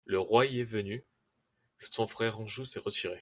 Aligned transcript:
Le 0.05 0.19
roi 0.19 0.47
y 0.47 0.59
est 0.59 0.63
venu; 0.63 1.05
son 1.79 2.07
frère 2.07 2.39
Anjou 2.39 2.65
s'est 2.65 2.79
retiré. 2.79 3.09